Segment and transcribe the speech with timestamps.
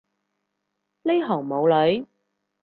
[1.03, 2.07] 呢行冇女